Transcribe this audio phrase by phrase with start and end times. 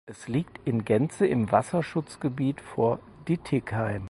[0.07, 3.99] Es liegt in Gänze im Wasserschutzgebiet vor Dittigheim.